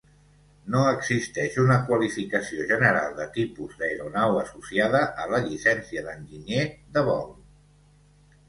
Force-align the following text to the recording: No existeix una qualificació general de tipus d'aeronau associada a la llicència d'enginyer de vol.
No 0.75 0.79
existeix 0.91 1.57
una 1.63 1.75
qualificació 1.89 2.65
general 2.71 3.13
de 3.19 3.27
tipus 3.35 3.75
d'aeronau 3.83 4.41
associada 4.45 5.03
a 5.25 5.29
la 5.35 5.43
llicència 5.49 6.05
d'enginyer 6.09 6.65
de 6.97 7.09
vol. 7.13 7.31